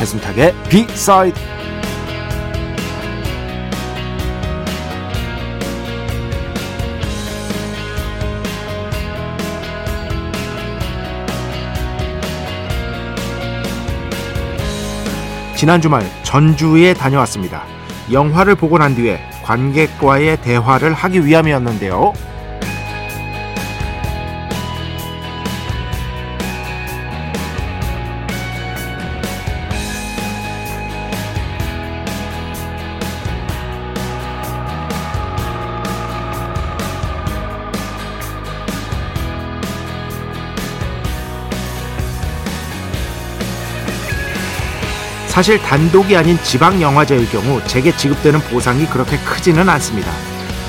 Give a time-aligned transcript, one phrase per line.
[0.00, 1.38] 배순탁의 비사이드
[15.54, 17.64] 지난 주말 전주에 다녀왔습니다.
[18.10, 22.14] 영화를 보고 난 뒤에 관객과의 대화를 하기 위함이었는데요.
[45.40, 50.12] 사실 단독이 아닌 지방 영화제의 경우 제게 지급되는 보상이 그렇게 크지는 않습니다.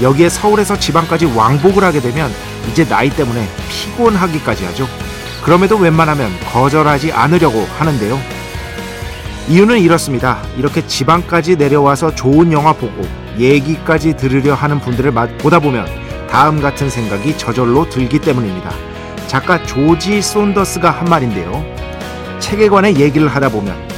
[0.01, 2.31] 여기에 서울에서 지방까지 왕복을 하게 되면
[2.69, 4.87] 이제 나이 때문에 피곤하기까지 하죠.
[5.43, 8.17] 그럼에도 웬만하면 거절하지 않으려고 하는데요.
[9.49, 10.41] 이유는 이렇습니다.
[10.57, 13.05] 이렇게 지방까지 내려와서 좋은 영화 보고
[13.37, 15.85] 얘기까지 들으려 하는 분들을 보다 보면
[16.29, 18.71] 다음 같은 생각이 저절로 들기 때문입니다.
[19.27, 21.61] 작가 조지 손더스가 한 말인데요.
[22.39, 23.90] 책에 관해 얘기를 하다 보면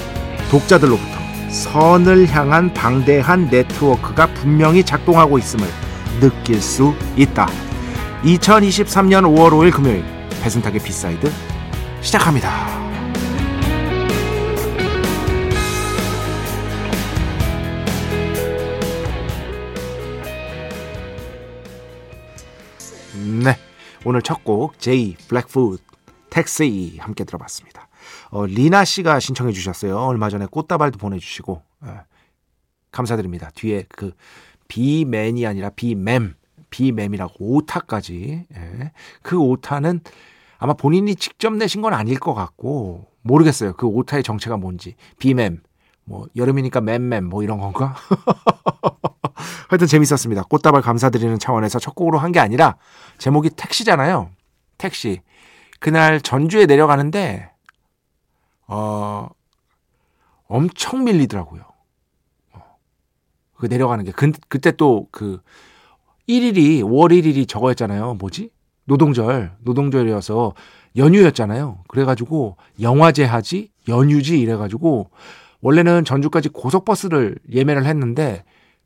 [0.54, 1.12] 독자들로부터
[1.50, 5.68] 선을 향한 방대한 네트워크가 분명히 작동하고 있음을
[6.20, 7.48] 느낄 수 있다.
[8.24, 10.06] 2023년 5월 5일 금요일
[10.44, 11.32] 배순탁의 B side
[12.02, 12.52] 시작합니다.
[23.44, 23.58] 네,
[24.06, 25.16] 오늘 첫 곡 J.
[25.28, 25.82] Blackfoot
[26.30, 27.88] Taxi 함께 들어봤습니다.
[28.34, 29.96] 어, 리나 씨가 신청해 주셨어요.
[30.00, 31.90] 얼마 전에 꽃다발도 보내주시고 예,
[32.92, 33.52] 감사드립니다.
[33.54, 34.14] 뒤에 그
[34.68, 36.34] 비맨이 아니라 비맴
[36.72, 38.92] 비맴이라고 오타까지 예.
[39.22, 40.02] 그 오타는
[40.58, 43.74] 아마 본인이 직접 내신 건 아닐 것 같고 모르겠어요.
[43.74, 45.62] 그 오타의 정체가 뭔지 비맴
[46.06, 47.96] 뭐 여름이니까 맴맴 뭐 이런 건가?
[49.70, 50.44] 하여튼 재밌었습니다.
[50.50, 52.78] 꽃다발 감사드리는 차원에서 첫 곡으로 한 게 아니라
[53.20, 54.32] 제목이 택시잖아요.
[54.80, 55.22] 택시.
[55.80, 57.53] 그날 전주에 내려가는데
[58.68, 59.30] 어,
[60.48, 61.64] 엄청 밀리더라고요.
[62.54, 62.62] 어,
[63.56, 64.12] 그 내려가는 게.
[64.12, 65.42] 그, 그때 또 그
[66.28, 68.16] 1일이, 5월 1일이 저거였잖아요.
[68.16, 68.50] 뭐지?
[68.86, 70.54] 노동절, 노동절이어서
[70.98, 71.84] 연휴였잖아요.
[71.88, 75.10] 그래가지고 영화제 하지, 연휴지 이래가지고
[75.62, 78.44] 원래는 전주까지 고속버스를 예매를 했는데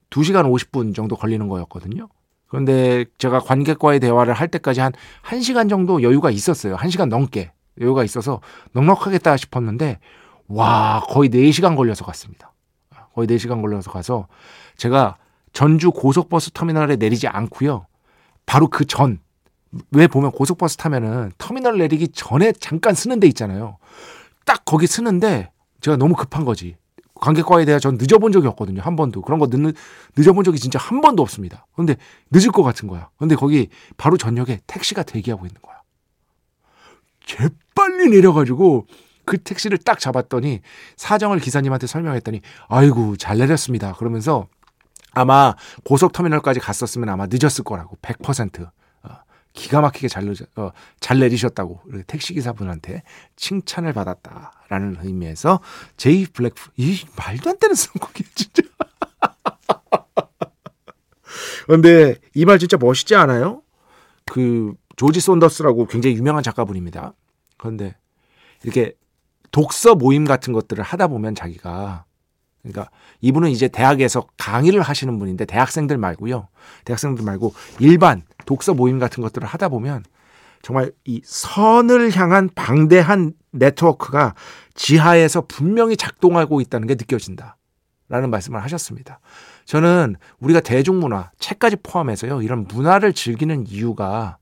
[0.09, 2.07] 2시간 50분 정도 걸리는 거였거든요.
[2.47, 4.93] 그런데 제가 관객과의 대화를 할 때까지 한
[5.25, 6.75] 1시간 정도 여유가 있었어요.
[6.77, 7.51] 1시간 넘게.
[7.81, 8.41] 여유가 있어서
[8.73, 9.99] 넉넉하겠다 싶었는데
[10.47, 12.53] 와 거의 4시간 걸려서 갔습니다.
[13.13, 14.27] 거의 4시간 걸려서 가서
[14.77, 15.17] 제가
[15.53, 17.87] 전주 고속버스 터미널에 내리지 않고요.
[18.45, 19.19] 바로 그 전
[19.91, 23.77] 왜 보면 고속버스 타면은 터미널 내리기 전에 잠깐 쓰는 데 있잖아요.
[24.45, 25.51] 딱 거기 쓰는데
[25.81, 26.77] 제가 너무 급한 거지.
[27.15, 28.81] 관객과에 대해 전 늦어본 적이 없거든요.
[28.81, 29.21] 한 번도.
[29.21, 29.75] 그런 거 늦,
[30.15, 31.65] 늦어본 적이 진짜 한 번도 없습니다.
[31.75, 31.95] 근데
[32.31, 33.09] 늦을 것 같은 거야.
[33.17, 35.76] 근데 거기 바로 전역에 택시가 대기하고 있는 거야.
[37.27, 38.87] 재빨리 내려가지고
[39.25, 40.61] 그 택시를 딱 잡았더니
[40.95, 43.93] 사정을 기사님한테 설명했더니 아이고 잘 내렸습니다.
[43.93, 44.47] 그러면서
[45.11, 48.69] 아마 고속터미널까지 갔었으면 아마 늦었을 거라고 100%
[49.03, 49.09] 어,
[49.53, 50.71] 기가 막히게 잘, 어,
[51.01, 53.03] 잘 내리셨다고 택시기사분한테
[53.35, 55.59] 칭찬을 받았다라는 의미에서
[55.97, 58.63] 제이 블랙프 이 말도 안 되는 선곡이 진짜
[61.67, 63.61] 근데 이 말 진짜 멋있지 않아요?
[64.25, 67.13] 그 조지 손더스라고 굉장히 유명한 작가분입니다.
[67.57, 67.95] 그런데
[68.63, 68.93] 이렇게
[69.51, 72.03] 독서 모임 같은 것들을 하다 보면 자기가
[72.61, 72.89] 그러니까
[73.21, 76.49] 이분은 이제 대학에서 강의를 하시는 분인데 대학생들 말고요.
[76.83, 80.03] 대학생들 말고 일반 독서 모임 같은 것들을 하다 보면
[80.61, 84.35] 정말 이 선을 향한 방대한 네트워크가
[84.73, 87.55] 지하에서 분명히 작동하고 있다는 게 느껴진다.
[88.09, 89.19] 라는 말씀을 하셨습니다.
[89.65, 94.37] 저는 우리가 대중문화, 책까지 포함해서요, 이런 문화를 즐기는 이유가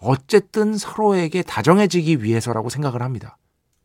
[0.00, 3.36] 어쨌든 서로에게 다정해지기 위해서라고 생각을 합니다.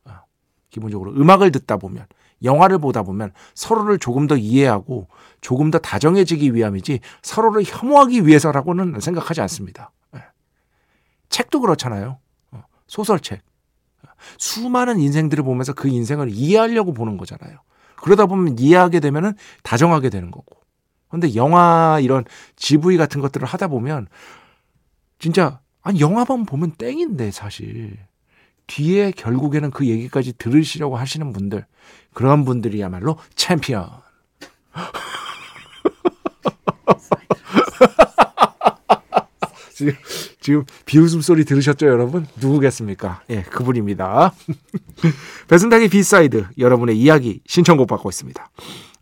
[0.05, 0.23] 아,
[0.69, 2.05] 기본적으로 음악을 듣다 보면
[2.43, 5.07] 영화를 보다 보면 서로를 조금 더 이해하고
[5.41, 9.91] 조금 더 다정해지기 위함이지 서로를 혐오하기 위해서라고는 생각하지 않습니다.
[10.15, 10.23] 예.
[11.29, 12.19] 책도 그렇잖아요.
[12.51, 13.41] 어, 소설책.
[14.37, 17.59] 수많은 인생들을 보면서 그 인생을 이해하려고 보는 거잖아요.
[17.97, 19.33] 그러다 보면 이해하게 되면은
[19.63, 20.57] 다정하게 되는 거고.
[21.09, 22.25] 근데 영화 이런
[22.55, 24.07] GV 같은 것들을 하다 보면
[25.19, 27.97] 진짜 아니 영화만 보면 땡인데 사실
[28.67, 31.65] 뒤에 결국에는 그 얘기까지 들으시려고 하시는 분들
[32.13, 33.89] 그런 분들이야말로 챔피언.
[39.73, 39.93] 지금,
[40.39, 42.25] 지금 비웃음 소리 들으셨죠, 여러분?
[42.39, 43.23] 누구겠습니까?
[43.29, 44.33] 예, 그분입니다.
[45.49, 48.49] 배순탁의 B side, 여러분의 이야기 신청곡 받고 있습니다.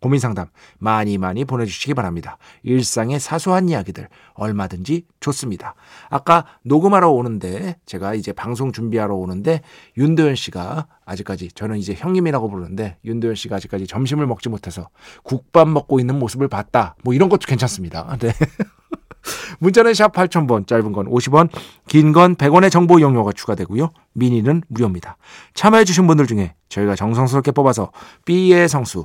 [0.00, 0.46] 고민 상담
[0.78, 2.38] 많이 많이 보내주시기 바랍니다.
[2.62, 5.74] 일상의 사소한 이야기들 얼마든지 좋습니다.
[6.08, 9.60] 아까 녹음하러 오는데 제가 이제 방송 준비하러 오는데
[9.98, 14.88] 윤도현 씨가 아직까지 저는 이제 형님이라고 부르는데 윤도현 씨가 아직까지 점심을 먹지 못해서
[15.22, 16.94] 국밥 먹고 있는 모습을 봤다.
[17.04, 18.16] 뭐 이런 것도 괜찮습니다.
[18.20, 18.32] 네.
[19.58, 21.50] 문자는 샵 8000번, 짧은 건 50원,
[21.88, 23.90] 긴 건 100원의 정보 이용료가 추가되고요.
[24.14, 25.18] 미니는 무료입니다.
[25.52, 27.92] 참여해주신 분들 중에 저희가 정성스럽게 뽑아서
[28.24, 29.04] B의 성수,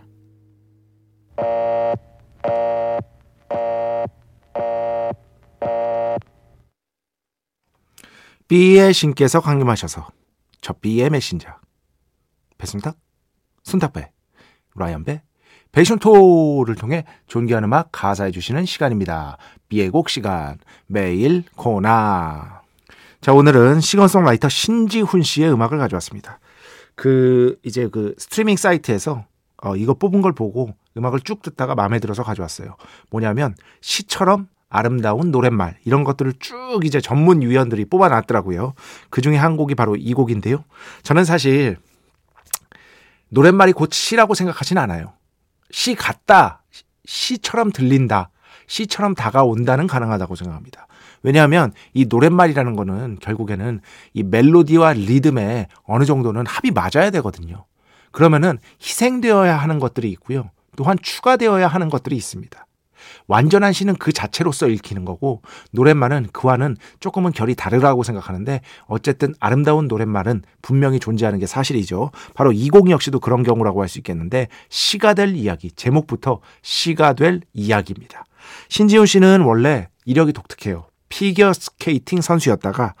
[8.51, 10.09] B의 신께서 강림하셔서
[10.59, 11.47] 저 B의 메신저
[12.57, 12.97] 배순탁,
[13.63, 14.11] 순탁배,
[14.75, 15.21] 라이언배,
[15.71, 19.37] 베이션토를 통해 존귀한 음악 하사해 주시는 시간입니다.
[19.69, 20.57] B의 곡 시간
[20.87, 22.61] 매일 코너
[23.21, 26.41] 자 오늘은 싱어송라이터 신지훈 씨의 음악을 가져왔습니다.
[26.95, 29.23] 그 이제 그 스트리밍 사이트에서
[29.63, 32.75] 어, 이거 뽑은 걸 보고 음악을 쭉 듣다가 마음에 들어서 가져왔어요.
[33.11, 38.73] 뭐냐면 시처럼 아름다운 노랫말 이런 것들을 쭉 이제 전문 위원들이 뽑아놨더라고요.
[39.09, 40.63] 그 중에 한 곡이 바로 이 곡인데요.
[41.03, 41.77] 저는 사실
[43.29, 45.13] 노랫말이 곧 시라고 생각하진 않아요.
[45.69, 46.63] 시 같다,
[47.05, 48.29] 시처럼 들린다,
[48.67, 50.87] 시처럼 다가온다는 가능하다고 생각합니다.
[51.23, 53.81] 왜냐하면 이 노랫말이라는 거는 결국에는
[54.13, 57.65] 이 멜로디와 리듬에 어느 정도는 합이 맞아야 되거든요.
[58.11, 60.49] 그러면은 희생되어야 하는 것들이 있고요.
[60.77, 62.65] 또한 추가되어야 하는 것들이 있습니다.
[63.27, 70.41] 완전한 시는 그 자체로서 읽히는 거고 노랫말은 그와는 조금은 결이 다르다고 생각하는데 어쨌든 아름다운 노랫말은
[70.61, 72.11] 분명히 존재하는 게 사실이죠.
[72.33, 78.25] 바로 이곡 역시도 그런 경우라고 할 수 있겠는데 시가 될 이야기 제목부터 시가 될 이야기입니다.
[78.69, 80.85] 신지훈 씨는 원래 이력이 독특해요.
[81.09, 82.95] 피겨 스케이팅 선수였다가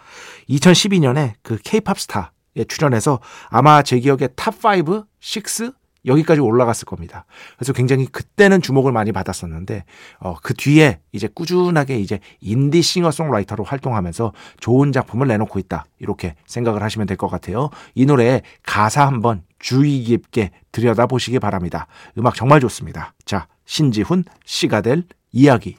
[0.49, 5.73] 2012년에 그 케이팝 스타에 출연해서 아마 제 기억에 top 5, 6
[6.05, 7.25] 여기까지 올라갔을 겁니다.
[7.57, 9.85] 그래서 굉장히 그때는 주목을 많이 받았었는데
[10.19, 16.81] 어, 그 뒤에 이제 꾸준하게 이제 인디 싱어송라이터로 활동하면서 좋은 작품을 내놓고 있다 이렇게 생각을
[16.83, 17.69] 하시면 될 것 같아요.
[17.93, 21.85] 이 노래의 가사 한번 주의 깊게 들여다 보시기 바랍니다.
[22.17, 23.13] 음악 정말 좋습니다.
[23.25, 25.77] 자 신지훈 시가 될 이야기.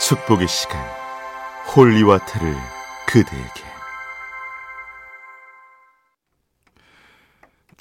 [0.00, 0.84] 축복의 시간
[1.76, 2.56] holy water를
[3.06, 3.71] 그대에게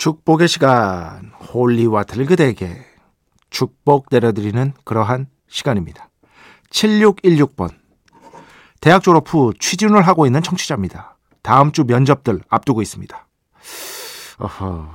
[0.02, 2.84] 축복의 시간 holy water를 그대에게
[3.52, 6.10] 축복 내려드리는 그러한 시간입니다.
[6.72, 7.70] 7616번
[8.80, 11.20] 대학 졸업 후 취준을 하고 있는 청취자입니다.
[11.44, 13.28] 다음 주 면접들 앞두고 있습니다.
[14.40, 14.90] 어허,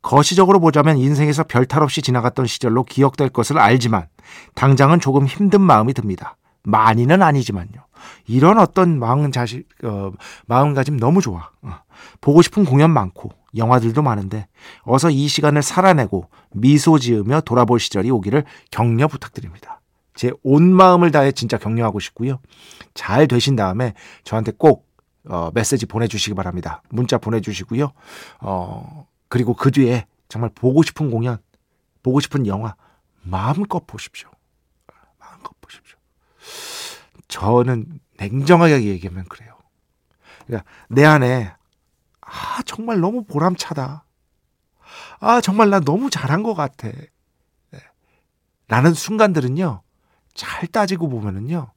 [0.00, 4.06] 거시적으로 보자면 인생에서 별탈 없이 지나갔던 시절로 기억될 것을 알지만
[4.54, 6.36] 당장은 조금 힘든 마음이 듭니다.
[6.62, 7.84] 많이는 아니지만요.
[8.28, 10.12] 이런 어떤 마음 자세 어,
[10.46, 11.50] 마음가짐 너무 좋아.
[11.62, 11.81] 어.
[12.20, 14.46] 보고 싶은 공연 많고 영화들도 많은데
[14.82, 19.80] 어서 이 시간을 살아내고 미소 지으며 돌아볼 시절이 오기를 격려 부탁드립니다.
[20.14, 22.38] 제 온 마음을 다해 진짜 격려하고 싶고요.
[22.94, 23.94] 잘 되신 다음에
[24.24, 24.86] 저한테 꼭
[25.28, 26.82] 어, 메시지 보내주시기 바랍니다.
[26.90, 27.92] 문자 보내주시고요.
[28.40, 31.38] 어, 그리고 그 뒤에 정말 보고 싶은 공연,
[32.02, 32.74] 보고 싶은 영화
[33.22, 34.28] 마음껏 보십시오.
[35.18, 35.96] 마음껏 보십시오.
[37.28, 39.56] 저는 냉정하게 얘기하면 그래요.
[40.46, 41.54] 그러니까 내 안에
[42.22, 44.04] 아 정말 너무 보람차다.
[45.20, 46.88] 아 정말 나 너무 잘한 것 같아.
[46.88, 47.78] 네.
[48.68, 49.82] 라는 순간들은요.
[50.34, 51.70] 잘 따지고 보면은요.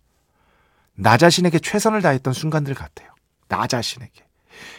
[0.96, 3.14] 나 자신에게 최선을 다했던 순간들 같아요.
[3.48, 4.26] 나 자신에게.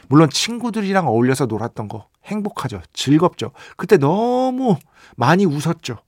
[0.08, 2.80] 물론 친구들이랑 어울려서 놀았던 거 행복하죠.
[2.92, 3.52] 즐겁죠.
[3.76, 4.78] 그때 너무
[5.16, 5.98] 많이 웃었죠.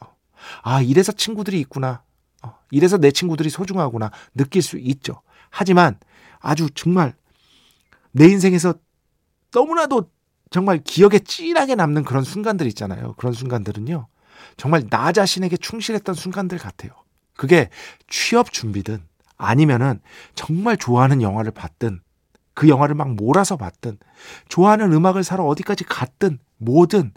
[0.00, 0.16] 어.
[0.62, 2.02] 아, 이래서 친구들이 있구나.
[2.42, 4.10] 어, 이래서 내 친구들이 소중하구나.
[4.34, 5.22] 느낄 수 있죠.
[5.50, 5.98] 하지만
[6.40, 7.14] 아주 정말
[8.12, 8.74] 내 인생에서
[9.54, 10.10] 너무나도
[10.50, 13.14] 정말 기억에 찐하게 남는 그런 순간들 있잖아요.
[13.16, 14.06] 그런 순간들은요.
[14.56, 16.92] 정말 나 자신에게 충실했던 순간들 같아요.
[17.36, 17.70] 그게
[18.08, 19.02] 취업 준비든
[19.36, 20.00] 아니면은
[20.34, 22.00] 정말 좋아하는 영화를 봤든
[22.54, 23.98] 그 영화를 막 몰아서 봤든
[24.48, 27.12] 좋아하는 음악을 사러 어디까지 갔든 뭐든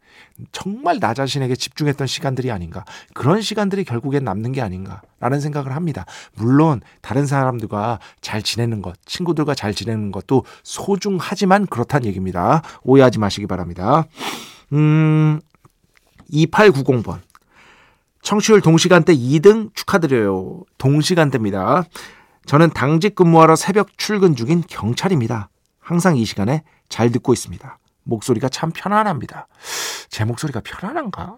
[0.52, 6.06] 정말 나 자신에게 집중했던 시간들이 아닌가 그런 시간들이 결국엔 남는 게 아닌가라는 생각을 합니다.
[6.36, 12.62] 물론 다른 사람들과 잘 지내는 것, 친구들과 잘 지내는 것도 소중하지만 그렇다는 얘기입니다.
[12.84, 14.06] 오해하지 마시기 바랍니다.
[14.74, 15.40] 음,
[16.32, 17.20] 2890번.
[18.22, 20.64] 청취율 동시간대 2등 축하드려요.
[20.78, 21.86] 동시간대입니다.
[22.46, 25.50] 저는 당직 근무하러 새벽 출근 중인 경찰입니다.
[25.80, 27.78] 항상 이 시간에 잘 듣고 있습니다.
[28.08, 29.48] 목소리가 참 편안합니다.
[30.10, 31.36] 제 목소리가 편안한가?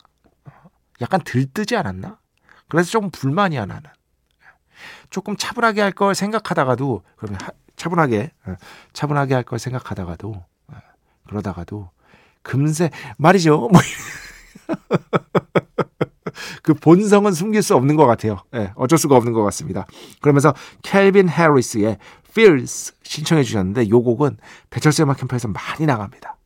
[1.02, 2.20] 약간 들뜨지 않았나?
[2.68, 3.90] 그래서 조금 불만이야 나는.
[5.10, 7.40] 조금 차분하게 할 걸 생각하다가도 그러면
[7.76, 8.56] 차분하게 어,
[8.94, 10.74] 차분하게 할 걸 생각하다가도 어,
[11.28, 11.90] 그러다가도
[12.44, 13.70] 금세 말이죠.
[13.72, 13.82] 뭐
[16.64, 18.44] 그 본성은 숨길 수 없는 것 같아요.
[18.52, 19.86] 네, 어쩔 수가 없는 것 같습니다.
[20.22, 21.98] 그러면서 켈빈 해리스의
[22.30, 24.38] Feels 신청해 주셨는데 요 곡은
[24.70, 26.38] 배철수 음악 캠프에서 많이 나갑니다.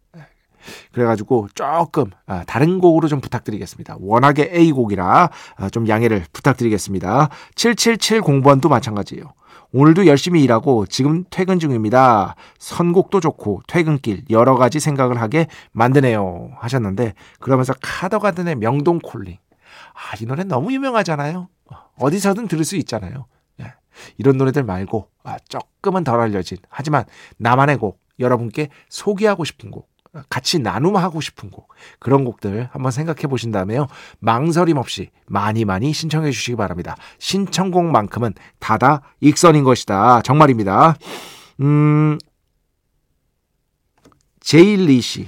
[0.64, 3.98] 예, 그래가지고 조금 아, 다른 곡으로 좀 부탁드리겠습니다.
[4.00, 7.30] 워낙에 A 곡이라 아, 좀 양해를 부탁드리겠습니다.
[7.56, 9.34] 7770번도 마찬가지예요.
[9.72, 12.36] 오늘도 열심히 일하고 지금 퇴근 중입니다.
[12.60, 16.52] 선곡도 좋고 퇴근길 여러 가지 생각을 하게 만드네요.
[16.60, 19.38] 하셨는데 그러면서 카더가든의 명동 콜링
[19.94, 21.50] 아, 이 노래 너무 유명하잖아요.
[22.00, 23.26] 어디서든 들을 수 있잖아요.
[23.62, 23.74] 예.
[24.18, 27.06] 이런 노래들 말고 아, 조금은 덜 알려진 하지만
[27.38, 29.90] 나만의 곡 여러분께 소개하고 싶은 곡
[30.30, 33.88] 같이 나눔하고 싶은 곡 그런 곡들 한번 생각해 보신 다음에요
[34.20, 40.96] 망설임 없이 많이 많이 신청해 주시기 바랍니다 신청곡만큼은 다다 익선인 것이다 정말입니다
[41.62, 42.18] 음
[44.40, 45.28] 제일리 씨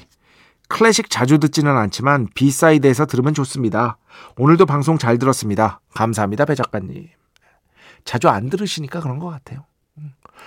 [0.67, 3.97] 클래식 자주 듣지는 않지만 B-side에서 들으면 좋습니다.
[4.37, 5.79] 오늘도 방송 잘 들었습니다.
[5.93, 7.07] 감사합니다, 배 작가님.
[8.03, 9.65] 자주 안 들으시니까 그런 것 같아요.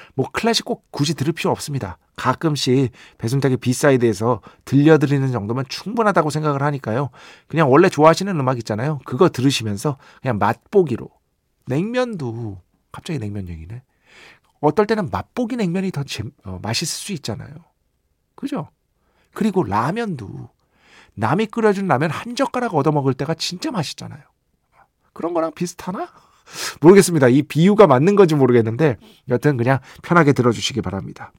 [0.09, 0.13] 음.
[0.15, 1.99] 뭐 클래식 꼭 굳이 들을 필요 없습니다.
[2.17, 7.11] 가끔씩 배순탁의 B-side에서 들려드리는 정도면 충분하다고 생각을 하니까요.
[7.47, 9.01] 그냥 원래 좋아하시는 음악 있잖아요.
[9.05, 11.09] 그거 들으시면서 그냥 맛보기로
[11.67, 12.61] 냉면도
[12.91, 13.83] 갑자기 냉면 얘기네.
[14.61, 17.55] 어떨 때는 맛보기 냉면이 더 재, 어, 맛있을 수 있잖아요.
[18.35, 18.69] 그죠?
[19.33, 20.51] 그리고 라면도
[21.15, 24.21] 남이 끓여준 라면 한 젓가락 얻어먹을 때가 진짜 맛있잖아요.
[25.13, 26.09] 그런 거랑 비슷하나?
[26.81, 27.29] 모르겠습니다.
[27.29, 28.97] 이 비유가 맞는 건지 모르겠는데
[29.29, 31.33] 여튼 그냥 편하게 들어주시기 바랍니다.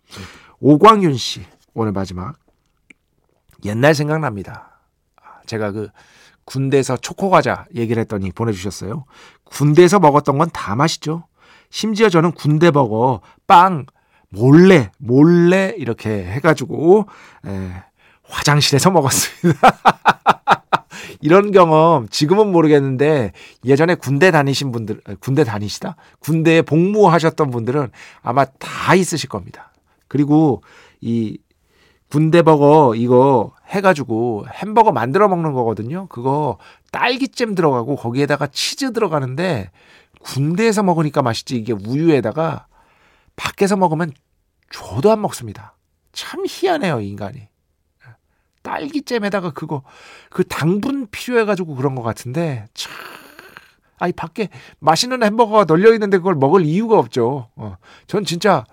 [0.59, 2.35] 오광윤 씨 오늘 마지막
[3.65, 4.81] 옛날 생각납니다.
[5.45, 5.89] 제가 그
[6.45, 9.05] 군대에서 초코 과자 얘기를 했더니 보내주셨어요.
[9.45, 11.25] 군대에서 먹었던 건 다 맛있죠.
[11.69, 13.85] 심지어 저는 군대 버거 빵
[14.29, 17.05] 몰래 몰래 이렇게 해가지고
[17.45, 17.83] 에,
[18.23, 19.59] 화장실에서 먹었습니다.
[21.21, 23.33] 이런 경험 지금은 모르겠는데
[23.65, 27.89] 예전에 군대 다니신 분들 군대 다니시다 군대에 복무하셨던 분들은
[28.21, 29.71] 아마 다 있으실 겁니다.
[30.07, 30.61] 그리고
[31.01, 31.37] 이
[32.09, 36.07] 군대 버거 이거 해가지고 햄버거 만들어 먹는 거거든요.
[36.07, 36.57] 그거
[36.91, 39.69] 딸기잼 들어가고 거기에다가 치즈 들어가는데
[40.21, 42.67] 군대에서 먹으니까 맛있지 이게 우유에다가
[43.35, 44.11] 밖에서 먹으면
[44.71, 45.75] 줘도 안 먹습니다.
[46.11, 47.47] 참 희한해요 인간이.
[48.63, 49.83] 딸기잼에다가 그거
[50.29, 52.91] 그 당분 필요해가지고 그런 것 같은데 참
[53.97, 54.49] 아니 밖에
[54.79, 57.49] 맛있는 햄버거가 널려 있는데 그걸 먹을 이유가 없죠.
[57.55, 57.77] 어.
[58.07, 58.65] 전 진짜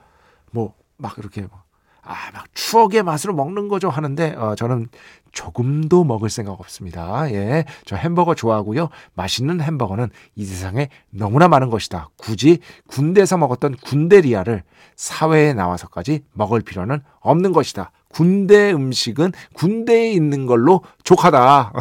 [0.53, 1.63] 뭐 막 이렇게 뭐
[2.07, 4.89] 아, 막 추억의 맛으로 먹는 거죠 하는데 어, 저는
[5.33, 7.31] 조금도 먹을 생각 없습니다.
[7.31, 7.67] 예.
[7.85, 8.89] 저 햄버거 좋아하고요.
[9.15, 12.09] 맛있는 햄버거는 이 세상에 너무나 많은 것이다.
[12.17, 14.63] 굳이 군대에서 먹었던 군대리아를
[14.95, 17.91] 사회에 나와서까지 먹을 필요는 없는 것이다.
[18.09, 21.73] 군대 음식은 군대에 있는 걸로 족하다.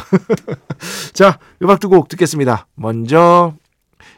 [1.13, 2.67] 자, 음악 두곡 듣겠습니다.
[2.75, 3.53] 먼저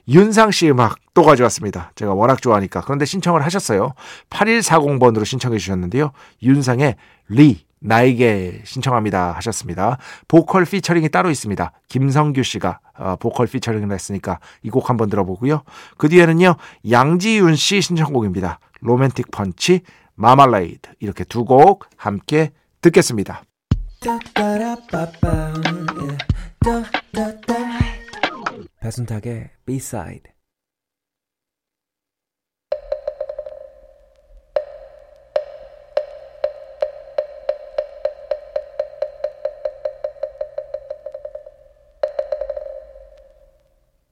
[0.07, 1.91] 윤상 씨 음악 또 가져왔습니다.
[1.95, 2.81] 제가 워낙 좋아하니까.
[2.81, 3.93] 그런데 신청을 하셨어요.
[4.29, 6.11] 8140번으로 신청해 주셨는데요.
[6.43, 6.95] 윤상의
[7.29, 9.97] 리 나에게 신청합니다 하셨습니다.
[10.27, 11.71] 보컬 피처링이 따로 있습니다.
[11.89, 15.61] 김성규 씨가 어, 보컬 피처링을 했으니까 이 곡 한번 들어보고요.
[15.97, 16.55] 그 뒤에는요
[16.89, 18.59] 양지윤 씨 신청곡입니다.
[18.81, 19.81] Romantic Punch,
[20.15, 23.43] Marmalade 이렇게 두 곡 함께 듣겠습니다.
[28.79, 30.31] 배순탁의 B-side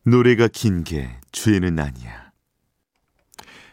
[0.03, 2.31] 노래가 긴 게 죄는 아니야.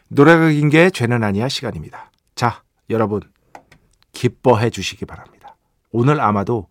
[0.09, 2.11] 노래가 긴 게 죄는 아니야 시간입니다.
[2.35, 3.21] 자, 여러분
[4.11, 5.55] 기뻐해 주시기 바랍니다.
[5.91, 6.67] 오늘 아마도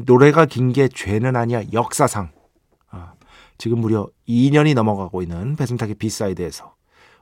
[0.00, 2.37] 노래가 긴 게 죄는 아니야 역사상 아,
[3.58, 6.74] 지금 무려 2년이 넘어가고 있는 배순탁의 B-side에서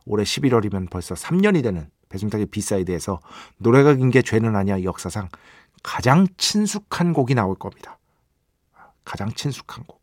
[0.04, 3.20] 올해 11월이면 벌써 3년이 되는 배순탁의 B-side에서
[3.58, 5.28] 노래가 긴 게 죄는 아니야 역사상
[5.82, 7.98] 가장 친숙한 곡이 나올 겁니다.
[9.04, 10.00] 가장 친숙한 곡.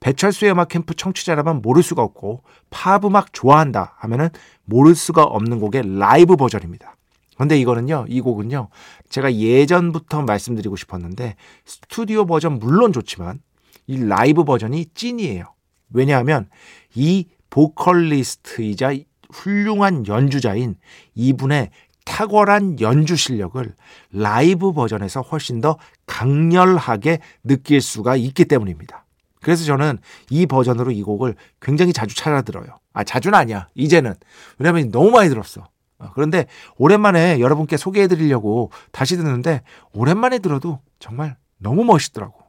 [0.00, 4.28] 배철수의 음악 캠프 청취자라면 모를 수가 없고 팝 음악 좋아한다 하면은
[4.64, 6.96] 모를 수가 없는 곡의 라이브 버전입니다.
[7.38, 8.68] 근데 이거는요, 이 곡은요,
[9.08, 13.40] 제가 예전부터 말씀드리고 싶었는데 스튜디오 버전 물론 좋지만
[13.86, 15.44] 이 라이브 버전이 찐이에요.
[15.90, 16.48] 왜냐하면
[16.94, 18.94] 이 보컬리스트이자
[19.30, 20.76] 훌륭한 연주자인
[21.14, 21.70] 이분의
[22.04, 23.74] 탁월한 연주 실력을
[24.12, 25.76] 라이브 버전에서 훨씬 더
[26.06, 29.04] 강렬하게 느낄 수가 있기 때문입니다.
[29.42, 29.98] 그래서 저는
[30.30, 32.66] 이 버전으로 이 곡을 굉장히 자주 찾아 들어요.
[32.92, 33.68] 아, 자주는 아니야.
[33.74, 34.14] 이제는.
[34.58, 35.68] 왜냐면 너무 많이 들었어.
[35.98, 36.46] 어, 그런데
[36.78, 39.62] 오랜만에 여러분께 소개해 드리려고 다시 듣는데
[39.92, 42.45] 오랜만에 들어도 정말 너무 멋있더라고.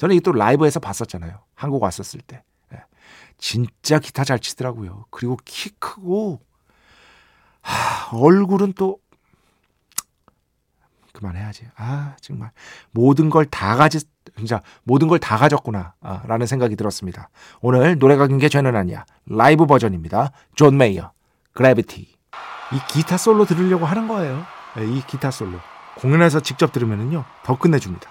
[0.00, 1.40] 저는 이또 라이브에서 봤었잖아요.
[1.54, 2.42] 한국 왔었을 때.
[2.72, 2.78] 예.
[3.36, 5.04] 진짜 기타 잘 치더라고요.
[5.10, 6.40] 그리고 키 크고
[7.60, 8.98] 하, 얼굴은 또
[11.12, 11.66] 그만해야지.
[11.76, 12.50] 아 정말
[12.92, 14.00] 모든 걸 다 가지
[14.38, 17.28] 진짜 모든 걸 다 가졌구나 아, 라는 생각이 들었습니다.
[17.60, 19.04] 오늘 노래가 긴 게 죄는 아니야.
[19.26, 20.32] 라이브 버전입니다.
[20.54, 21.12] 존 메이어,
[21.52, 22.00] Gravity.
[22.00, 24.46] 이 기타 솔로 들으려고 하는 거예요.
[24.76, 25.58] 네, 이 기타 솔로.
[25.98, 28.08] 공연에서 직접 들으면은요 더 끝내줍니다.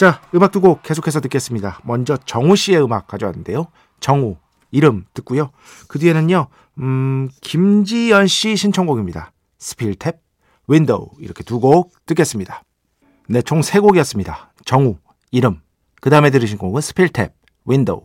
[0.00, 1.80] 자 음악 두 곡 계속해서 듣겠습니다.
[1.84, 3.66] 먼저 정우 씨의 음악 가져왔는데요.
[4.00, 4.38] 정우
[4.70, 5.50] 이름 듣고요.
[5.88, 6.46] 그 뒤에는요
[6.78, 9.32] 음, 김지연 씨 신청곡입니다.
[9.58, 10.16] Spill Tab,
[10.68, 12.62] Window 이렇게 두 곡 듣겠습니다.
[13.28, 14.54] 네, 총 세 곡이었습니다.
[14.64, 14.96] 정우,
[15.32, 15.60] 이름.
[16.00, 17.32] 그 다음에 들으신 곡은 Spill Tab,
[17.66, 18.00] Window.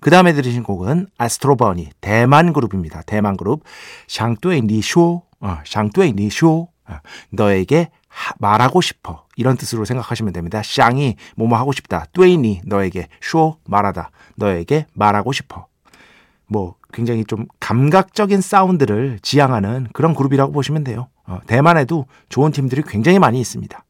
[0.00, 3.02] 그 다음에 들으신 곡은 Astro Bunny, 대만 그룹입니다.
[3.02, 3.64] 대만 그룹.
[4.08, 6.68] 想對你說, 어, 想對你說.
[6.88, 6.94] 어,
[7.28, 9.23] 너에게 하, 말하고 싶어.
[9.36, 10.62] 이런 뜻으로 생각하시면 됩니다.
[10.62, 12.06] 想이 뭐뭐 하고 싶다.
[12.12, 14.10] 對你 너에게 說 말하다.
[14.36, 15.66] 너에게 말하고 싶어.
[16.46, 21.08] 뭐 굉장히 좀 감각적인 사운드를 지향하는 그런 그룹이라고 보시면 돼요.
[21.26, 23.84] 어, 대만에도 좋은 팀들이 굉장히 많이 있습니다.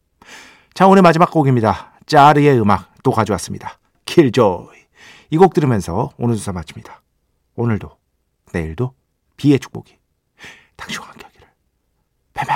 [0.73, 1.93] 자, 오늘 마지막 곡입니다.
[2.07, 3.79] 짜르의 음악 또 가져왔습니다.
[4.07, 4.85] 킬조이.
[5.31, 7.03] 이 곡 들으면서 오늘 수사 마칩니다.
[7.57, 7.91] 오늘도,
[8.53, 8.95] 내일도
[9.37, 9.97] 비의 축복이
[10.77, 11.49] 당신과 함께 하기를.
[12.35, 12.55] 뱀뱀.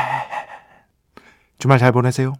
[1.58, 2.34] 주말 잘 보내세요.